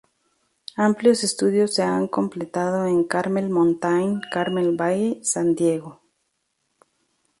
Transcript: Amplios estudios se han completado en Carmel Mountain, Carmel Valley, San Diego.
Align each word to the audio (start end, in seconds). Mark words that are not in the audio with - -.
Amplios 0.77 1.23
estudios 1.23 1.75
se 1.75 1.83
han 1.83 2.07
completado 2.07 2.87
en 2.87 3.03
Carmel 3.03 3.51
Mountain, 3.51 4.19
Carmel 4.31 4.75
Valley, 4.75 5.23
San 5.23 5.53
Diego. 5.53 6.01